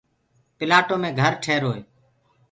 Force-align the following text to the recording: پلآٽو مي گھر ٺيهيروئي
پلآٽو 0.57 0.95
مي 1.01 1.09
گھر 1.21 1.33
ٺيهيروئي 1.43 1.81